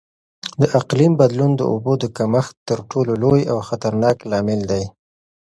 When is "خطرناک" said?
3.69-4.17